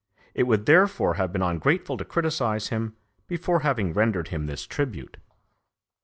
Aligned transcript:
It 0.33 0.47
would 0.47 0.65
therefore 0.65 1.13
have 1.21 1.31
been 1.31 1.43
ungrateful 1.43 1.95
to 1.97 2.03
criticise 2.05 2.69
him 2.69 2.95
before 3.27 3.59
having 3.59 3.93
rendered 3.93 4.29
him 4.29 4.47
this 4.47 4.65
tribute. 4.65 5.17